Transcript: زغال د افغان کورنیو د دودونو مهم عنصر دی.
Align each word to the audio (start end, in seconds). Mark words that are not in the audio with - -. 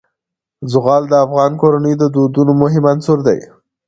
زغال 0.71 1.03
د 1.09 1.13
افغان 1.25 1.51
کورنیو 1.61 1.99
د 2.01 2.03
دودونو 2.15 2.53
مهم 2.63 2.83
عنصر 2.91 3.17
دی. 3.27 3.39